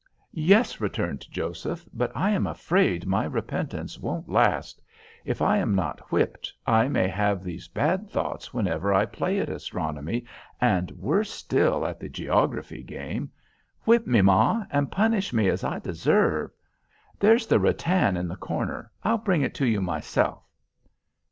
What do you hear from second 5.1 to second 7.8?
If I am not whipped, I may have these